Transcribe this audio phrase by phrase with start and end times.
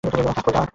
[0.03, 0.61] অহ, খোদা!